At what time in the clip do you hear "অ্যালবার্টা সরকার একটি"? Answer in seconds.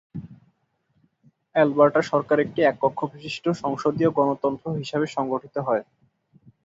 1.55-2.59